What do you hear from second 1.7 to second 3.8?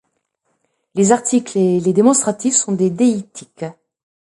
les démonstratifs sont des déictiques.